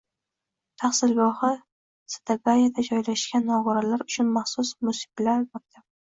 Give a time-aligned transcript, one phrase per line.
[0.83, 1.49] Tahsilgohi
[2.13, 5.85] Setagayada joylashgan, nogironlar uchun maxsus munisipal maktab